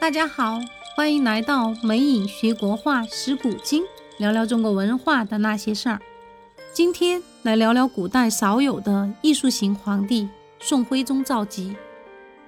[0.00, 0.58] 大家好，
[0.96, 3.84] 欢迎来到美影学国画识古今，
[4.16, 6.00] 聊聊中国文化的那些事儿。
[6.72, 10.26] 今天来聊聊古代少有的艺术型皇帝
[10.58, 11.76] 宋徽宗赵佶。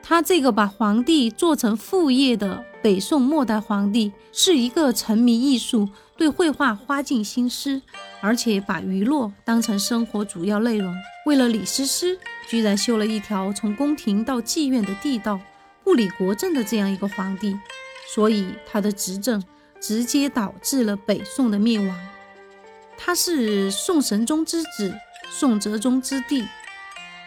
[0.00, 7.82] 他这个把皇帝做成副业的北宋末代皇帝，是一个沉迷艺术、对绘画花尽心思，
[8.20, 10.94] 而且把娱乐当成生活主要内容。
[11.26, 12.16] 为了李师师，
[12.48, 15.40] 居然修了一条从宫廷到妓院的地道。
[15.90, 17.58] 不理国政的这样一个皇帝，
[18.14, 19.42] 所以他的执政
[19.80, 21.98] 直接导致了北宋的灭亡。
[22.96, 24.94] 他是宋神宗之子，
[25.30, 26.46] 宋哲宗之弟。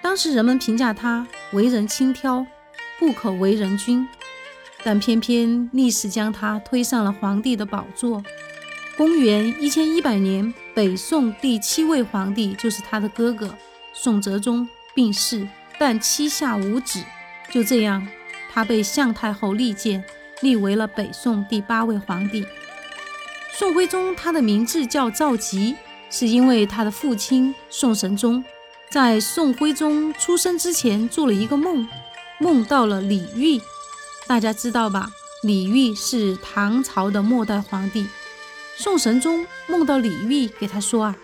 [0.00, 2.46] 当时人们评价他为人轻佻，
[3.00, 4.06] 不可为人君，
[4.84, 8.22] 但偏偏历史将他推上了皇帝的宝座。
[8.96, 13.52] 公元一千一百年，北宋第七位皇帝就是他的哥哥
[13.92, 15.44] 宋哲宗病逝，
[15.76, 17.02] 但膝下无子，
[17.50, 18.06] 就这样。
[18.54, 20.04] 他被向太后力荐，
[20.40, 22.46] 立为了北宋第八位皇帝。
[23.52, 25.74] 宋徽宗，他的名字叫赵佶，
[26.08, 28.44] 是因为他的父亲宋神宗
[28.88, 31.88] 在宋徽宗出生之前做了一个梦，
[32.38, 33.60] 梦到了李煜。
[34.28, 35.10] 大家知道吧？
[35.42, 38.06] 李煜是唐朝的末代皇帝。
[38.76, 41.16] 宋神宗梦到李煜，给他说啊，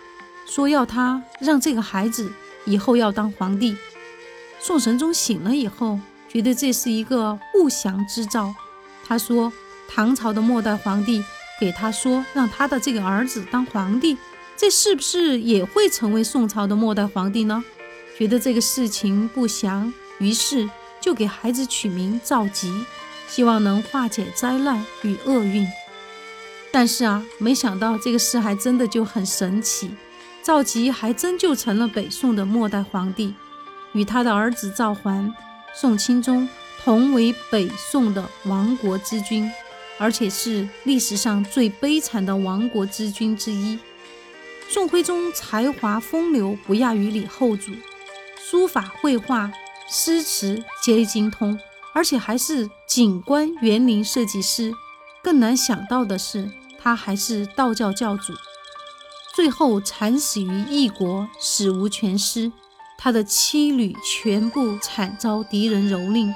[0.45, 2.29] 说要他让这个孩子
[2.65, 3.77] 以后要当皇帝。
[4.59, 5.97] 宋神宗醒了以后。
[6.31, 8.53] 觉得这是一个不祥之兆。
[9.05, 9.51] 他说
[9.89, 11.23] ：“唐朝的末代皇帝
[11.59, 14.17] 给他说，让他的这个儿子当皇帝，
[14.55, 17.63] 这是不是也会成为宋朝的末代皇帝呢？”
[18.17, 20.69] 觉得这个事情不祥，于是
[21.01, 22.85] 就给孩子取名赵佶，
[23.27, 25.67] 希望能化解灾难与厄运。
[26.71, 29.91] 但是啊，没想到这个事还真的就很神奇，
[30.43, 33.33] 赵佶还真就成了北宋的末代皇帝，
[33.93, 35.33] 与他的儿子赵桓。
[35.73, 36.47] 宋钦宗
[36.83, 39.49] 同为北宋的亡国之君，
[39.97, 43.79] 而且是历史上最悲惨的亡国之君之一。
[44.69, 47.71] 宋徽宗才华风流，不亚于李后主，
[48.37, 49.51] 书法、绘画、
[49.89, 51.59] 诗词皆精通，
[51.93, 54.73] 而且还是景观园林设计师。
[55.21, 56.49] 更难想到的是，
[56.79, 58.33] 他还是道教教主，
[59.35, 62.51] 最后惨死于异国，死无全尸。
[63.03, 66.31] 他的妻女全部惨遭敌人蹂躏，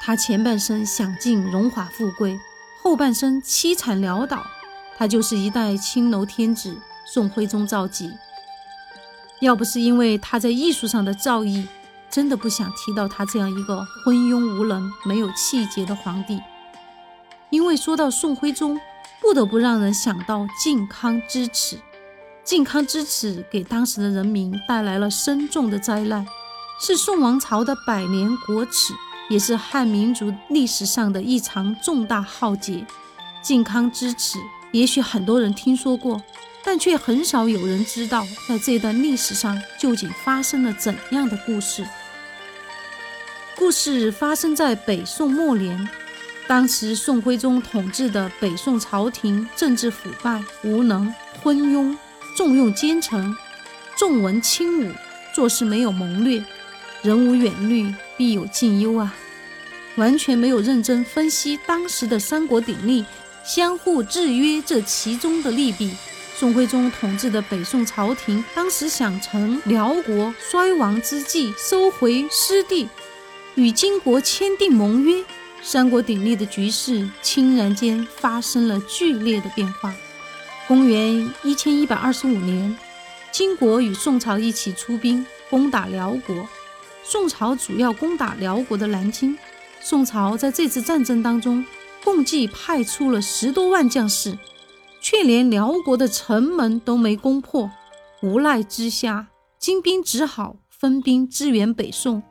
[0.00, 2.38] 他前半生享尽荣华富贵，
[2.80, 4.46] 后半生凄惨潦倒。
[4.96, 8.16] 他就是一代青楼天子宋徽宗赵佶。
[9.40, 11.66] 要不是因为他在艺术上的造诣，
[12.08, 16.40] 真的不想提到他这样一个昏庸无能、没有气节的皇帝。
[17.48, 18.78] 因为说到宋徽宗，
[19.20, 21.80] 不得不让人想到靖康之耻。
[22.50, 26.26] 靖康之耻给当时的人民带来了深重的灾难，
[26.80, 28.92] 是宋王朝的百年国耻，
[29.28, 32.84] 也是汉民族历史上的一场重大浩劫。
[33.40, 34.36] 靖康之耻，
[34.72, 36.20] 也许很多人听说过，
[36.64, 41.86] 但却很少有人知道，在这段历史上究竟发生了怎样的故事。
[43.56, 45.88] 故事发生在北宋末年，
[46.48, 51.96] 当时宋徽宗统治的北宋朝廷政治腐败、无能、昏庸。
[52.40, 53.36] 重用奸臣，
[53.98, 54.90] 重文轻武，
[55.34, 56.42] 做事没有谋略，
[57.02, 59.14] 人无远虑，必有近忧啊！
[59.96, 63.04] 完全没有认真分析当时的三国鼎立、
[63.44, 65.94] 相互制约这其中的利弊。
[66.34, 72.88] 宋徽宗统治的北宋朝廷，当时想乘辽国衰亡之际收回失地，
[73.54, 75.22] 与金国签订盟约，
[75.60, 79.94] 三国鼎立的局势顷然间发生了剧烈的变化。
[80.70, 82.78] 公元一千一百二十五年，
[83.32, 86.46] 金国与宋朝一起出兵攻打辽国。
[87.02, 89.36] 宋朝主要攻打辽国的南京。
[89.80, 91.66] 宋朝在这次战争当中，
[92.04, 94.38] 共计派出了十多万将士，
[95.02, 97.68] 却连辽国的城门都没攻破。
[98.22, 99.26] 无奈之下，
[99.58, 102.22] 金兵只好分兵支援北宋，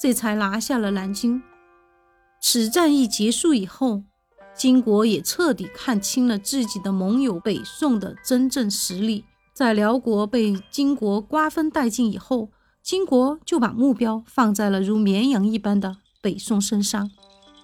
[0.00, 1.42] 这才拿下了南京。
[2.40, 4.04] 此战役结束以后。
[4.54, 12.50] 金国也彻底看清了自己的盟友北宋的真正实力，在辽国被金国瓜分殆尽以后，
[12.82, 17.10] 金国就把目标放在了如绵羊一般的北宋身上。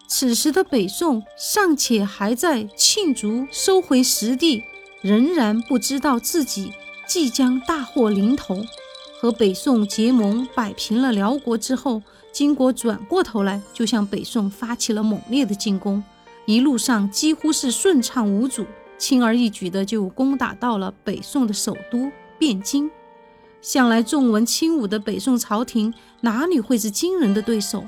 [0.08, 4.62] 此时的北宋尚且还在庆祝收回实地，
[5.02, 6.72] 仍然不知道自己
[7.06, 8.64] 即将大祸临头。
[9.20, 12.00] 和北宋结盟，摆平了辽国之后，
[12.32, 16.02] 金国转过头来就向北宋发起了猛烈的进攻。
[16.48, 18.64] 一路上几乎是顺畅无阻，
[18.96, 22.10] 轻而易举的就攻打到了北宋的首都
[22.40, 22.90] 汴京。
[23.60, 25.92] 向来重文轻武的北宋朝廷
[26.22, 27.84] 哪里会是金人的对手？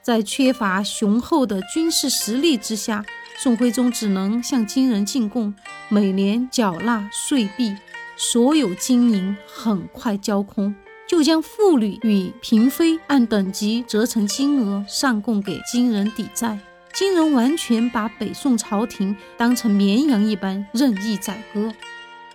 [0.00, 3.04] 在缺乏雄厚的军事实力之下，
[3.36, 5.54] 宋徽宗只能向金人进贡，
[5.90, 7.76] 每年缴纳税币，
[8.16, 10.74] 所有金银很快交空，
[11.06, 16.58] 就将妇女与嫔妃按等级折成金额上贡给金人抵债。
[16.92, 21.72] 金人完全把北宋朝廷当成绵羊一般任意宰割。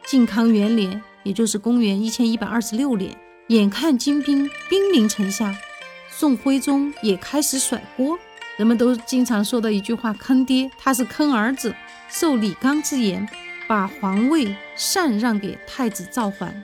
[0.06, 3.16] 靖康元年，也就是公元一千一百二十六年，
[3.48, 5.56] 眼看金兵兵临城下，
[6.10, 8.18] 宋徽宗也开始甩锅。
[8.57, 11.75] 人们都经常说的一句话：“坑爹”，他是坑儿子。
[12.10, 13.28] 受李纲之言，
[13.68, 16.63] 把皇位禅让给太子赵桓，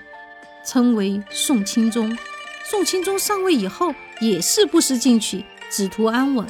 [0.65, 2.17] 称为宋钦宗。
[2.63, 6.47] 宋钦宗上位以后，也是不思进取，只图安稳。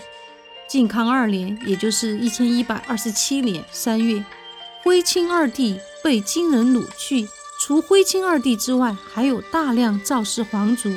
[0.71, 4.23] 靖康二年，也就是一千一百二十七年三月，
[4.81, 7.27] 徽钦二帝被金人掳去。
[7.59, 10.89] 除徽钦二帝之外，还有大量赵氏皇族、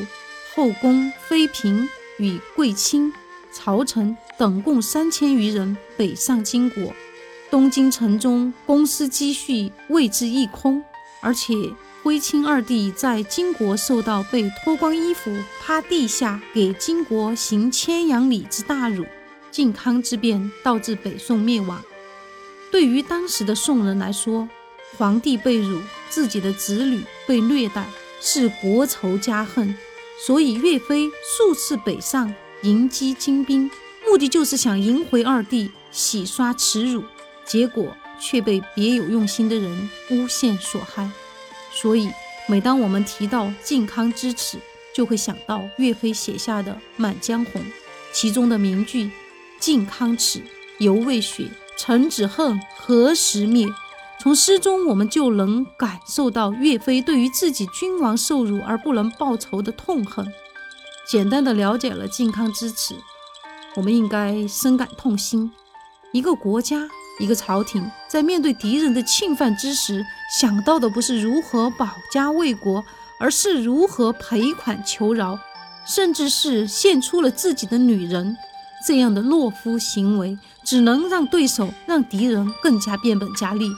[0.54, 1.88] 后宫妃嫔
[2.18, 3.12] 与贵卿、
[3.52, 6.92] 朝臣等，共三千余人北上金国。
[7.50, 10.84] 东京城中公司积蓄为之一空，
[11.20, 11.52] 而且
[12.04, 19.04] 徽钦二帝在金国受到被脱光衣服趴地下给金国行千阳礼之大辱。
[19.54, 21.80] 靖康之变导致北宋灭亡，
[22.72, 24.48] 对于当时的宋人来说，
[24.98, 25.80] 皇帝被辱，
[26.10, 27.86] 自己的子女被虐待，
[28.20, 29.72] 是国仇家恨。
[30.26, 33.70] 所以岳飞数次北上迎击金兵，
[34.04, 37.04] 目的就是想迎回二帝，洗刷耻辱。
[37.44, 41.08] 结果却被别有用心的人诬陷所害。
[41.72, 42.10] 所以，
[42.48, 44.58] 每当我们提到靖康之耻，
[44.92, 47.62] 就会想到岳飞写下的《满江红》，
[48.12, 49.12] 其中的名句。
[49.60, 50.42] 靖康耻，
[50.78, 51.46] 犹未雪；
[51.76, 53.66] 臣子恨，何时灭？
[54.20, 60.26] 从诗中，我们就能感受到岳飞对于自己君王受辱而不能报仇的痛恨。
[61.06, 62.94] 简单的了解了靖康之耻，
[63.74, 65.52] 我们应该深感痛心。
[66.12, 70.04] 一个国家，一个朝廷，在面对敌人的侵犯之时，
[70.38, 72.82] 想到的不是如何保家卫国，
[73.20, 75.38] 而是如何赔款求饶，
[75.86, 78.36] 甚至是献出了自己的女人。
[78.86, 83.70] 这样的懦夫行为，只能让对手、让敌人更加变本加厉。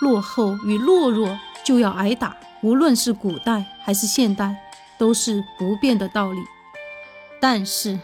[0.00, 4.56] 落后与懦弱就要挨打，无论是古代还是现代，
[4.98, 6.38] 都是不变的道理。
[7.40, 7.98] 但是，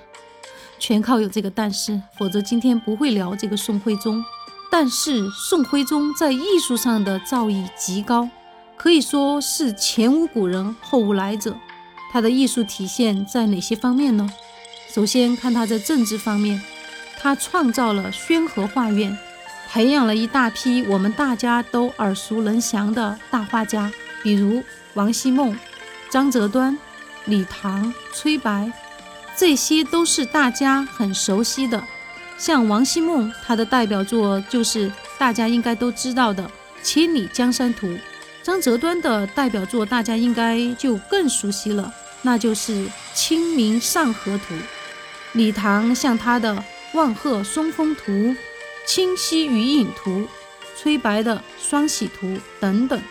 [0.78, 4.24] 全靠有这个但是，否则今天不会聊这个宋徽宗。
[4.70, 8.28] 但是，宋徽宗在艺术上的造诣极高，
[8.76, 11.54] 可以说是前无古人后无来者。
[12.10, 14.28] 他的艺术体现在哪些方面呢？
[14.94, 16.60] 首先看他在政治方面，
[17.18, 19.16] 他创造了宣和画院，
[19.70, 23.90] 培养了一大批我们大家都耳熟能详的大画家，
[24.22, 24.62] 比如
[24.92, 25.56] 王希孟、
[26.10, 26.78] 张择端、
[27.24, 28.70] 李唐、崔白，
[29.34, 31.82] 这些都是大家很熟悉的。
[32.36, 36.42] 像王希孟，他的代表作就是大家应该都知道的
[36.82, 37.86] 《千里江山图》；
[38.42, 41.90] 张择端的代表作大家应该就更熟悉了，
[42.20, 44.54] 那就是《清明上河图》。
[45.32, 46.54] 李唐像他的
[46.92, 48.12] 《万壑松风图》
[48.86, 50.10] 《清溪鱼影图》，
[50.76, 52.26] 崔白的《双喜图》
[52.60, 53.02] 等等。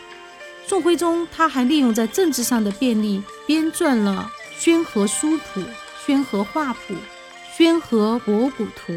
[0.68, 4.32] 宋徽宗他还利用在政治上的便利，编撰了
[4.64, 5.62] 《宣和书谱》
[6.06, 6.94] 《宣和画谱》
[7.58, 8.94] 《宣和博古图》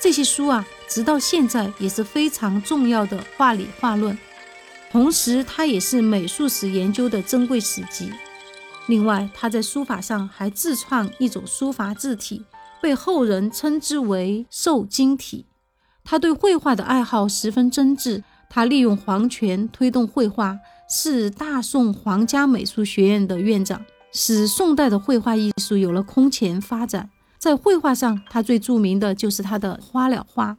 [0.00, 4.16] 这些书啊，直到现在也是非常重要的画理画论。
[4.92, 8.12] 同时，它也是美术史研究的珍贵史籍。
[8.86, 12.44] 另外，他在书法上还自创一种书法字体。
[12.80, 15.46] 被后人称之为瘦金体。
[16.02, 18.24] 他对绘画的爱好十分真挚。
[18.50, 20.58] 他利用皇权推动绘画，
[20.90, 27.08] 是大宋皇家美术学院的院长，使宋代的绘画艺术有了空前发展。
[27.38, 30.58] 在绘画上，他最著名的就是他的花鸟画。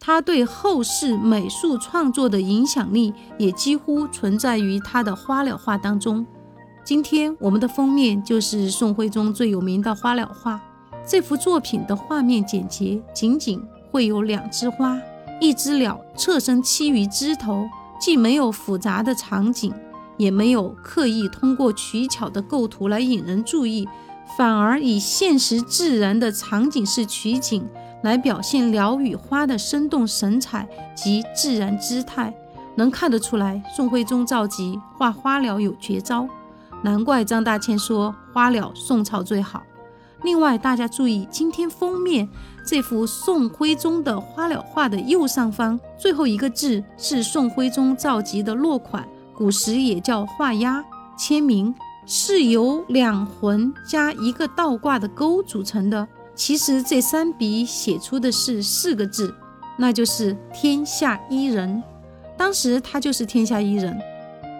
[0.00, 6.26] 他对后世美术创作的影响力也几乎存在于他的花鸟画当中。
[6.88, 10.58] 今天我们的封面就是宋徽宗最有名的花鸟画。
[11.06, 14.98] 这幅作品的画面简洁，仅仅会有两枝花，
[15.38, 17.68] 一只鸟侧身栖于枝头，
[18.00, 19.70] 既没有复杂的场景，
[20.16, 23.86] 也没有刻意通过取巧的构图来引人注意，
[24.38, 27.68] 反而以现实自然的场景式取景
[28.02, 32.32] 来表现鸟与花的生动神采及自然姿态，
[32.76, 36.26] 能看得出来，宋徽宗造极画花鸟有绝招，
[36.82, 39.62] 难怪张大千说花鸟宋朝最好。
[40.22, 42.28] 另外，大家注意，今天封面
[42.66, 49.06] 这幅宋徽宗的花鸟画的右上方最后一个字是宋徽宗赵佶的落款，
[49.36, 50.84] 古时也叫画押、
[51.16, 51.72] 签名，
[52.04, 56.06] 是由两横加一个倒挂的钩组成的。
[56.34, 59.32] 其实这三笔写出的是四个字，
[59.76, 61.80] 那就是“天下一人”。
[62.36, 63.96] 当时他就是天下一人，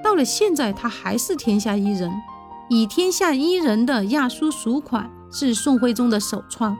[0.08, 2.10] 到了现在他还是天下一人。
[2.70, 6.74] 以“天下一人”的亚书署款是宋徽宗的首创。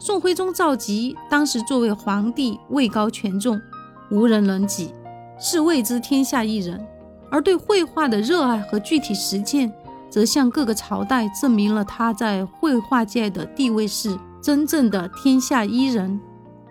[0.00, 3.62] 宋徽宗赵佶当时作为皇帝，位高权重，
[4.10, 4.92] 无人能及，
[5.38, 6.84] 是谓之天下一人。
[7.30, 9.72] 而对绘画的热爱和具体实践，
[10.10, 14.18] 则向各个朝代证明了他在绘画界的地位是。
[14.42, 16.20] 真正的天下一人，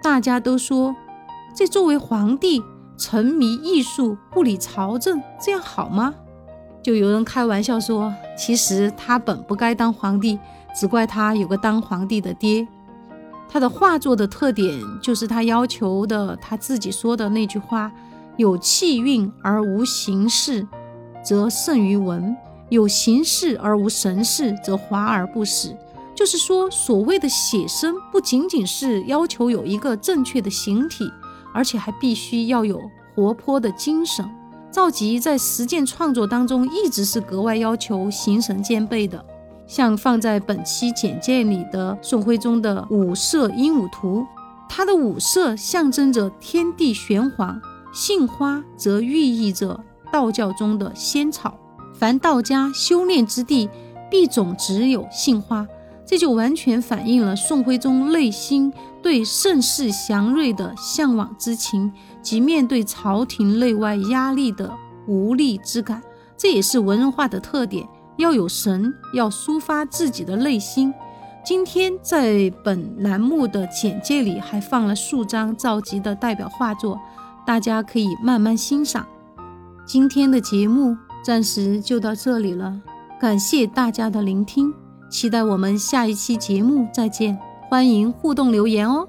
[0.03, 0.93] 大家都说，
[1.55, 2.61] 这作为皇帝
[3.01, 6.13] 沉迷艺术不理朝政，这样好吗？
[6.83, 10.37] 就有人开玩笑说，其实他本不该当皇帝，
[10.75, 12.67] 只怪他有个当皇帝的爹。
[13.49, 17.91] 他的画作的特点就是他要求的，他自己说的那句话：
[18.37, 20.67] 有气韵而无形式，
[21.25, 22.35] 则胜于文；
[22.69, 25.75] 有形式而无神势，则华而不实。
[26.13, 31.11] 就是说，所谓的写生，不仅仅是要求有一个正确的形体，
[31.53, 32.81] 而且还必须要有
[33.15, 34.25] 活泼的精神。
[34.71, 39.23] 赵佶在实践创作当中，一直是格外要求形神兼备的。
[39.67, 44.25] 像放在本期简介里的宋徽宗的五色鹦鹉图，
[44.67, 47.61] 它的五色象征着天地玄黄，
[47.93, 49.79] 杏花则寓意着
[50.11, 51.57] 道教中的仙草，
[51.93, 53.69] 凡道家修炼之地，
[54.09, 55.65] 必种植有杏花。
[56.05, 61.91] 这就完全反映了宋徽宗内心对盛世祥瑞的向往之情
[62.21, 64.71] 及面对朝廷内外压力的
[65.07, 66.01] 无力之感。
[66.37, 70.93] 这也是文人画的特点，要有神，要抒发自己的内心。
[71.43, 76.99] 今天在本栏目的简介里还放了数张赵佶的代表画作，
[77.45, 79.05] 大家可以慢慢欣赏。
[79.85, 82.79] 今天的节目暂时就到这里了，
[83.19, 84.71] 感谢大家的聆听。
[85.09, 87.37] 期待我们下一期节目再见，
[87.71, 89.07] 欢迎互动留言哦。